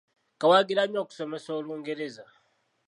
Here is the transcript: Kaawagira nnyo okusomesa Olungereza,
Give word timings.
Kaawagira 0.39 0.83
nnyo 0.85 0.99
okusomesa 1.03 1.49
Olungereza, 1.59 2.25